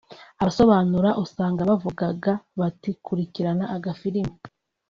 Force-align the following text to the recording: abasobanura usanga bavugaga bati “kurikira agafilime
abasobanura 0.41 1.09
usanga 1.23 1.61
bavugaga 1.69 2.31
bati 2.59 2.91
“kurikira 3.05 3.49
agafilime 3.75 4.35